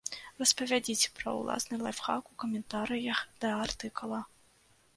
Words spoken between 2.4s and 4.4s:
каментарыях да артыкула!